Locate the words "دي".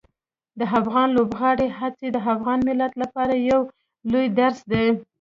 4.71-4.87